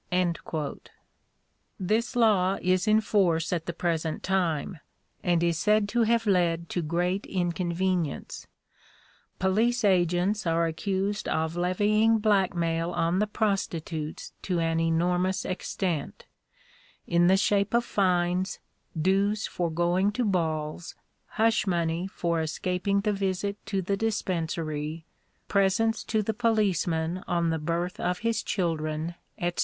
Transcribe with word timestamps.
"This 1.79 2.15
law 2.15 2.57
is 2.59 2.87
in 2.87 3.01
force 3.01 3.53
at 3.53 3.67
the 3.67 3.73
present 3.73 4.23
time, 4.23 4.79
and 5.23 5.43
is 5.43 5.59
said 5.59 5.87
to 5.89 6.01
have 6.01 6.25
led 6.25 6.69
to 6.69 6.81
great 6.81 7.27
inconvenience. 7.27 8.47
Police 9.37 9.83
agents 9.83 10.47
are 10.47 10.65
accused 10.65 11.27
of 11.29 11.55
levying 11.55 12.17
black 12.17 12.55
mail 12.55 12.89
on 12.93 13.19
the 13.19 13.27
prostitutes 13.27 14.33
to 14.41 14.59
an 14.59 14.79
enormous 14.79 15.45
extent, 15.45 16.25
in 17.05 17.27
the 17.27 17.37
shape 17.37 17.75
of 17.75 17.85
fines, 17.85 18.57
dues 18.99 19.45
for 19.45 19.69
going 19.69 20.11
to 20.13 20.25
balls, 20.25 20.95
hush 21.33 21.67
money 21.67 22.07
for 22.07 22.41
escaping 22.41 23.01
the 23.01 23.13
visit 23.13 23.63
to 23.67 23.83
the 23.83 23.97
Dispensary, 23.97 25.05
presents 25.47 26.03
to 26.05 26.23
the 26.23 26.33
policeman 26.33 27.23
on 27.27 27.51
the 27.51 27.59
birth 27.59 27.99
of 27.99 28.17
his 28.25 28.41
children, 28.41 29.13
etc. 29.37 29.59